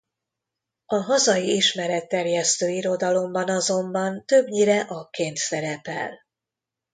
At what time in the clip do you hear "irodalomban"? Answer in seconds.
2.69-3.49